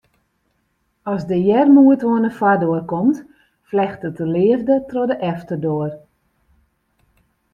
As 1.11 1.21
de 1.29 1.37
earmoed 1.55 2.01
oan 2.11 2.25
'e 2.27 2.31
foardoar 2.39 2.83
komt, 2.91 3.17
flechtet 3.69 4.17
de 4.19 4.25
leafde 4.35 4.75
troch 4.89 5.09
de 5.09 5.15
efterdoar. 5.31 5.91